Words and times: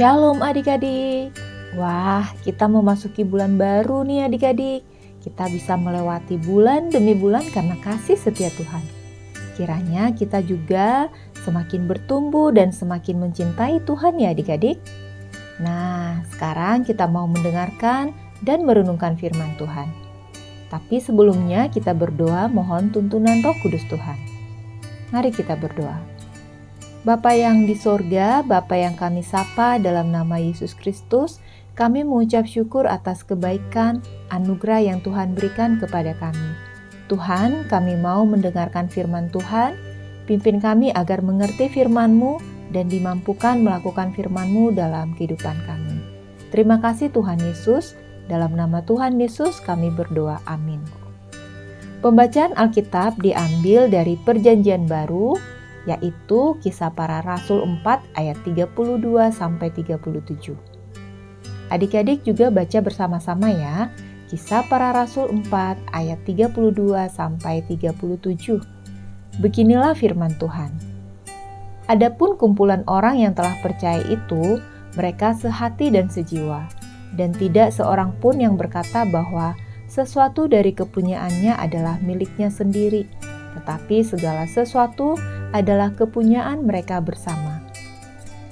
Shalom 0.00 0.40
adik-adik. 0.40 1.36
Wah, 1.76 2.24
kita 2.40 2.64
memasuki 2.64 3.20
bulan 3.20 3.60
baru 3.60 4.00
nih 4.00 4.32
adik-adik. 4.32 4.80
Kita 5.20 5.44
bisa 5.52 5.76
melewati 5.76 6.40
bulan 6.40 6.88
demi 6.88 7.12
bulan 7.12 7.44
karena 7.52 7.76
kasih 7.84 8.16
setia 8.16 8.48
Tuhan. 8.56 8.80
Kiranya 9.60 10.08
kita 10.16 10.40
juga 10.40 11.12
semakin 11.44 11.84
bertumbuh 11.84 12.48
dan 12.48 12.72
semakin 12.72 13.28
mencintai 13.28 13.84
Tuhan 13.84 14.16
ya 14.16 14.32
adik-adik. 14.32 14.80
Nah, 15.60 16.24
sekarang 16.32 16.88
kita 16.88 17.04
mau 17.04 17.28
mendengarkan 17.28 18.16
dan 18.40 18.64
merenungkan 18.64 19.20
firman 19.20 19.52
Tuhan. 19.60 19.92
Tapi 20.72 20.96
sebelumnya 21.04 21.68
kita 21.68 21.92
berdoa 21.92 22.48
mohon 22.48 22.88
tuntunan 22.88 23.44
roh 23.44 23.56
kudus 23.60 23.84
Tuhan. 23.92 24.16
Mari 25.12 25.28
kita 25.28 25.60
berdoa. 25.60 26.09
Bapa 27.00 27.32
yang 27.32 27.64
di 27.64 27.72
sorga, 27.72 28.44
Bapa 28.44 28.76
yang 28.76 28.92
kami 28.92 29.24
sapa 29.24 29.80
dalam 29.80 30.12
nama 30.12 30.36
Yesus 30.36 30.76
Kristus, 30.76 31.40
kami 31.72 32.04
mengucap 32.04 32.44
syukur 32.44 32.84
atas 32.84 33.24
kebaikan, 33.24 34.04
anugerah 34.28 34.84
yang 34.84 35.00
Tuhan 35.00 35.32
berikan 35.32 35.80
kepada 35.80 36.12
kami. 36.20 36.52
Tuhan, 37.08 37.64
kami 37.72 37.96
mau 37.96 38.28
mendengarkan 38.28 38.84
firman 38.92 39.32
Tuhan, 39.32 39.80
pimpin 40.28 40.60
kami 40.60 40.92
agar 40.92 41.24
mengerti 41.24 41.72
firman-Mu 41.72 42.36
dan 42.68 42.92
dimampukan 42.92 43.64
melakukan 43.64 44.12
firman-Mu 44.12 44.76
dalam 44.76 45.16
kehidupan 45.16 45.56
kami. 45.64 46.04
Terima 46.52 46.84
kasih 46.84 47.08
Tuhan 47.16 47.40
Yesus, 47.40 47.96
dalam 48.28 48.52
nama 48.52 48.84
Tuhan 48.84 49.16
Yesus 49.16 49.56
kami 49.64 49.88
berdoa, 49.88 50.36
amin. 50.44 50.84
Pembacaan 52.04 52.52
Alkitab 52.60 53.16
diambil 53.24 53.88
dari 53.88 54.20
Perjanjian 54.20 54.84
Baru 54.84 55.40
yaitu 55.88 56.56
Kisah 56.60 56.92
Para 56.92 57.24
Rasul 57.24 57.64
4 57.64 58.16
ayat 58.16 58.36
32 58.44 58.76
sampai 59.32 59.68
37. 59.72 60.56
Adik-adik 61.70 62.26
juga 62.26 62.50
baca 62.50 62.78
bersama-sama 62.82 63.48
ya. 63.48 63.88
Kisah 64.28 64.66
Para 64.66 64.90
Rasul 64.92 65.30
4 65.46 65.94
ayat 65.94 66.18
32 66.26 67.08
sampai 67.08 67.62
37. 67.64 68.60
Beginilah 69.38 69.94
firman 69.94 70.34
Tuhan. 70.36 70.74
Adapun 71.90 72.38
kumpulan 72.38 72.86
orang 72.86 73.18
yang 73.18 73.34
telah 73.34 73.54
percaya 73.62 73.98
itu, 74.06 74.62
mereka 74.94 75.34
sehati 75.34 75.90
dan 75.90 76.06
sejiwa, 76.06 76.66
dan 77.18 77.34
tidak 77.34 77.74
seorang 77.74 78.14
pun 78.22 78.38
yang 78.38 78.54
berkata 78.54 79.02
bahwa 79.06 79.58
sesuatu 79.90 80.46
dari 80.46 80.70
kepunyaannya 80.70 81.58
adalah 81.58 81.98
miliknya 81.98 82.46
sendiri, 82.46 83.10
tetapi 83.58 84.06
segala 84.06 84.46
sesuatu 84.46 85.18
adalah 85.50 85.94
kepunyaan 85.94 86.66
mereka 86.66 87.02
bersama. 87.02 87.62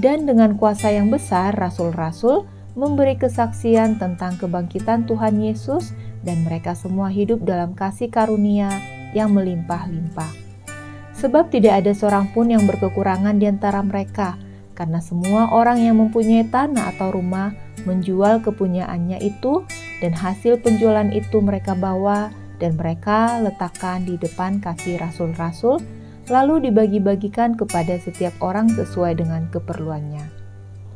Dan 0.00 0.24
dengan 0.24 0.56
kuasa 0.56 0.88
yang 0.90 1.12
besar, 1.12 1.52
rasul-rasul 1.54 2.48
memberi 2.78 3.18
kesaksian 3.18 3.98
tentang 3.98 4.38
kebangkitan 4.38 5.04
Tuhan 5.04 5.42
Yesus, 5.42 5.92
dan 6.24 6.44
mereka 6.44 6.76
semua 6.76 7.08
hidup 7.08 7.44
dalam 7.44 7.72
kasih 7.72 8.12
karunia 8.12 8.70
yang 9.16 9.32
melimpah-limpah. 9.34 10.32
Sebab 11.16 11.52
tidak 11.52 11.84
ada 11.84 11.92
seorang 11.92 12.32
pun 12.32 12.48
yang 12.48 12.64
berkekurangan 12.64 13.36
di 13.36 13.50
antara 13.50 13.84
mereka, 13.84 14.40
karena 14.72 15.04
semua 15.04 15.52
orang 15.52 15.84
yang 15.84 16.00
mempunyai 16.00 16.48
tanah 16.48 16.96
atau 16.96 17.12
rumah 17.12 17.52
menjual 17.84 18.40
kepunyaannya 18.40 19.20
itu, 19.20 19.64
dan 20.00 20.16
hasil 20.16 20.64
penjualan 20.64 21.12
itu 21.12 21.44
mereka 21.44 21.76
bawa 21.76 22.32
dan 22.56 22.76
mereka 22.76 23.40
letakkan 23.40 24.04
di 24.04 24.16
depan 24.20 24.60
kaki 24.60 25.00
rasul-rasul 25.00 25.80
lalu 26.30 26.70
dibagi-bagikan 26.70 27.58
kepada 27.58 27.98
setiap 27.98 28.32
orang 28.38 28.70
sesuai 28.70 29.18
dengan 29.18 29.50
keperluannya. 29.50 30.30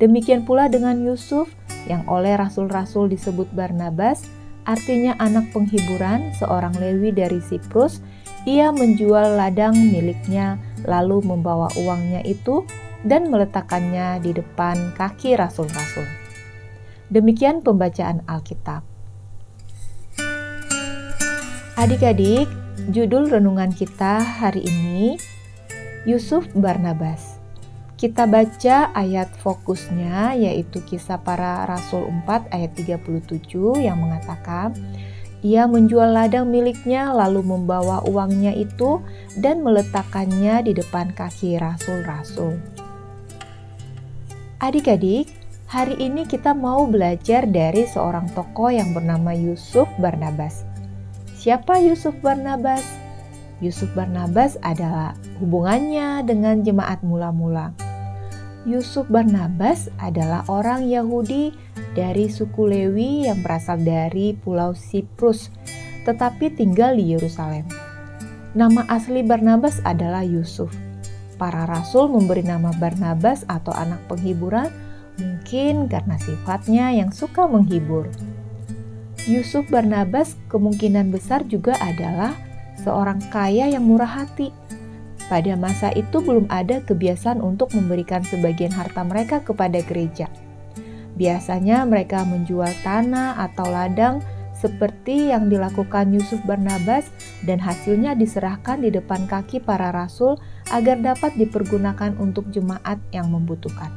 Demikian 0.00 0.48
pula 0.48 0.72
dengan 0.72 0.98
Yusuf 1.04 1.52
yang 1.84 2.02
oleh 2.08 2.34
rasul-rasul 2.34 3.12
disebut 3.12 3.46
Barnabas, 3.52 4.24
artinya 4.64 5.14
anak 5.20 5.52
penghiburan, 5.52 6.32
seorang 6.40 6.72
Lewi 6.80 7.12
dari 7.12 7.38
Siprus, 7.44 8.00
ia 8.48 8.72
menjual 8.72 9.36
ladang 9.36 9.76
miliknya 9.76 10.56
lalu 10.88 11.20
membawa 11.20 11.68
uangnya 11.76 12.24
itu 12.24 12.64
dan 13.04 13.28
meletakkannya 13.28 14.22
di 14.24 14.32
depan 14.32 14.96
kaki 14.96 15.36
rasul-rasul. 15.36 16.06
Demikian 17.08 17.60
pembacaan 17.64 18.24
Alkitab. 18.28 18.84
Adik-adik, 21.78 22.50
Judul 22.86 23.26
renungan 23.26 23.74
kita 23.74 24.22
hari 24.22 24.62
ini 24.62 25.18
Yusuf 26.06 26.46
Barnabas. 26.54 27.42
Kita 27.98 28.30
baca 28.30 28.94
ayat 28.94 29.34
fokusnya 29.42 30.38
yaitu 30.38 30.78
kisah 30.86 31.18
para 31.18 31.66
rasul 31.66 32.06
4 32.22 32.54
ayat 32.54 32.70
37 32.78 33.82
yang 33.82 33.98
mengatakan 33.98 34.78
ia 35.42 35.66
menjual 35.66 36.06
ladang 36.06 36.54
miliknya 36.54 37.10
lalu 37.10 37.42
membawa 37.42 37.98
uangnya 38.06 38.54
itu 38.54 39.02
dan 39.34 39.66
meletakkannya 39.66 40.62
di 40.62 40.78
depan 40.78 41.10
kaki 41.18 41.58
rasul-rasul. 41.58 42.62
Adik-adik, 44.62 45.34
hari 45.66 45.98
ini 45.98 46.22
kita 46.30 46.54
mau 46.54 46.86
belajar 46.86 47.42
dari 47.42 47.90
seorang 47.90 48.30
tokoh 48.38 48.70
yang 48.70 48.94
bernama 48.94 49.34
Yusuf 49.34 49.90
Barnabas. 49.98 50.67
Siapa 51.38 51.78
Yusuf 51.78 52.18
Barnabas? 52.18 52.82
Yusuf 53.62 53.86
Barnabas 53.94 54.58
adalah 54.58 55.14
hubungannya 55.38 56.26
dengan 56.26 56.66
jemaat 56.66 56.98
mula-mula. 57.06 57.70
Yusuf 58.66 59.06
Barnabas 59.06 59.86
adalah 60.02 60.42
orang 60.50 60.90
Yahudi 60.90 61.54
dari 61.94 62.26
suku 62.26 62.66
Lewi 62.66 63.30
yang 63.30 63.38
berasal 63.46 63.78
dari 63.78 64.34
Pulau 64.34 64.74
Siprus, 64.74 65.54
tetapi 66.02 66.58
tinggal 66.58 66.98
di 66.98 67.14
Yerusalem. 67.14 67.70
Nama 68.58 68.90
asli 68.90 69.22
Barnabas 69.22 69.78
adalah 69.86 70.26
Yusuf. 70.26 70.74
Para 71.38 71.70
rasul 71.70 72.10
memberi 72.10 72.42
nama 72.42 72.74
Barnabas 72.82 73.46
atau 73.46 73.70
anak 73.78 74.02
penghiburan 74.10 74.74
mungkin 75.22 75.86
karena 75.86 76.18
sifatnya 76.18 76.90
yang 76.98 77.14
suka 77.14 77.46
menghibur. 77.46 78.10
Yusuf 79.28 79.68
Barnabas 79.68 80.40
kemungkinan 80.48 81.12
besar 81.12 81.44
juga 81.44 81.76
adalah 81.84 82.32
seorang 82.80 83.20
kaya 83.28 83.68
yang 83.68 83.84
murah 83.84 84.08
hati. 84.08 84.48
Pada 85.28 85.52
masa 85.52 85.92
itu 85.92 86.24
belum 86.24 86.48
ada 86.48 86.80
kebiasaan 86.80 87.44
untuk 87.44 87.76
memberikan 87.76 88.24
sebagian 88.24 88.72
harta 88.72 89.04
mereka 89.04 89.44
kepada 89.44 89.84
gereja. 89.84 90.32
Biasanya 91.20 91.84
mereka 91.84 92.24
menjual 92.24 92.72
tanah 92.80 93.36
atau 93.52 93.68
ladang 93.68 94.24
seperti 94.56 95.28
yang 95.28 95.52
dilakukan 95.52 96.08
Yusuf 96.08 96.40
Barnabas 96.48 97.12
dan 97.44 97.60
hasilnya 97.60 98.16
diserahkan 98.16 98.80
di 98.80 98.88
depan 98.88 99.28
kaki 99.28 99.60
para 99.60 99.92
rasul 99.92 100.40
agar 100.72 101.04
dapat 101.04 101.36
dipergunakan 101.36 102.16
untuk 102.16 102.48
jemaat 102.48 102.96
yang 103.12 103.28
membutuhkan. 103.28 103.92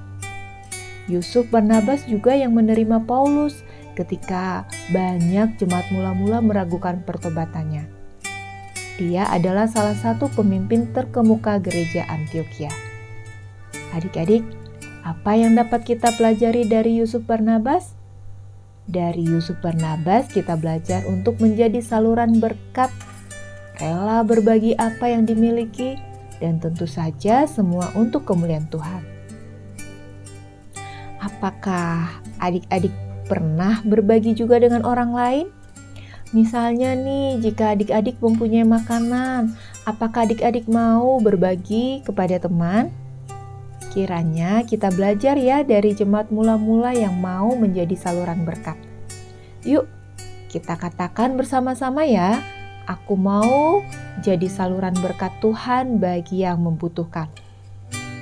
Yusuf 1.07 1.47
Barnabas 1.47 2.03
juga 2.03 2.35
yang 2.35 2.51
menerima 2.51 3.07
Paulus 3.07 3.63
ketika 3.93 4.65
banyak 4.89 5.55
jemaat 5.59 5.87
mula-mula 5.91 6.39
meragukan 6.39 7.03
pertobatannya. 7.03 7.87
Dia 9.01 9.25
adalah 9.33 9.65
salah 9.65 9.97
satu 9.97 10.29
pemimpin 10.29 10.93
terkemuka 10.93 11.57
gereja 11.57 12.05
Antioquia. 12.05 12.69
Adik-adik, 13.97 14.45
apa 15.01 15.33
yang 15.33 15.57
dapat 15.57 15.81
kita 15.83 16.13
pelajari 16.13 16.69
dari 16.69 17.01
Yusuf 17.01 17.25
Barnabas? 17.25 17.97
Dari 18.85 19.25
Yusuf 19.25 19.57
Barnabas 19.63 20.29
kita 20.29 20.53
belajar 20.53 21.01
untuk 21.09 21.41
menjadi 21.41 21.81
saluran 21.81 22.37
berkat, 22.37 22.93
rela 23.81 24.21
berbagi 24.21 24.77
apa 24.77 25.09
yang 25.09 25.25
dimiliki, 25.25 25.97
dan 26.37 26.61
tentu 26.61 26.85
saja 26.85 27.49
semua 27.49 27.89
untuk 27.97 28.25
kemuliaan 28.25 28.69
Tuhan. 28.69 29.01
Apakah 31.21 32.21
adik-adik 32.41 32.93
pernah 33.31 33.79
berbagi 33.87 34.35
juga 34.35 34.59
dengan 34.59 34.83
orang 34.83 35.15
lain? 35.15 35.47
Misalnya 36.35 36.91
nih, 36.99 37.39
jika 37.39 37.71
adik-adik 37.71 38.19
mempunyai 38.19 38.67
makanan, 38.67 39.55
apakah 39.87 40.27
adik-adik 40.27 40.67
mau 40.67 41.15
berbagi 41.23 42.03
kepada 42.03 42.43
teman? 42.43 42.91
Kiranya 43.91 44.67
kita 44.67 44.91
belajar 44.91 45.39
ya 45.39 45.63
dari 45.63 45.95
jemaat 45.95 46.27
mula-mula 46.31 46.91
yang 46.91 47.15
mau 47.19 47.55
menjadi 47.55 47.95
saluran 47.95 48.43
berkat. 48.43 48.75
Yuk, 49.63 49.87
kita 50.47 50.75
katakan 50.79 51.35
bersama-sama 51.35 52.07
ya, 52.07 52.39
aku 52.87 53.15
mau 53.15 53.83
jadi 54.23 54.47
saluran 54.47 54.95
berkat 54.99 55.31
Tuhan 55.43 55.99
bagi 55.99 56.47
yang 56.47 56.63
membutuhkan. 56.63 57.27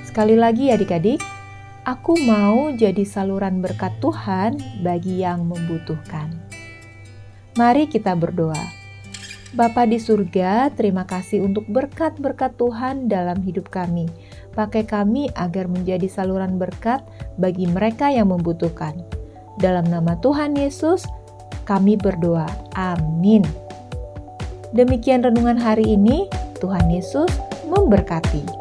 Sekali 0.02 0.34
lagi 0.34 0.74
adik-adik, 0.74 1.22
Aku 1.90 2.14
mau 2.22 2.70
jadi 2.70 3.02
saluran 3.02 3.58
berkat 3.58 3.90
Tuhan 3.98 4.62
bagi 4.78 5.26
yang 5.26 5.42
membutuhkan. 5.50 6.30
Mari 7.58 7.90
kita 7.90 8.14
berdoa. 8.14 8.62
Bapa 9.58 9.90
di 9.90 9.98
surga, 9.98 10.70
terima 10.70 11.02
kasih 11.02 11.42
untuk 11.42 11.66
berkat-berkat 11.66 12.54
Tuhan 12.54 13.10
dalam 13.10 13.42
hidup 13.42 13.74
kami. 13.74 14.06
Pakai 14.54 14.86
kami 14.86 15.34
agar 15.34 15.66
menjadi 15.66 16.06
saluran 16.06 16.62
berkat 16.62 17.02
bagi 17.42 17.66
mereka 17.66 18.06
yang 18.06 18.30
membutuhkan. 18.30 18.94
Dalam 19.58 19.90
nama 19.90 20.14
Tuhan 20.22 20.54
Yesus, 20.54 21.02
kami 21.66 21.98
berdoa. 21.98 22.46
Amin. 22.78 23.42
Demikian 24.70 25.26
renungan 25.26 25.58
hari 25.58 25.98
ini. 25.98 26.30
Tuhan 26.62 26.86
Yesus 26.86 27.34
memberkati. 27.66 28.59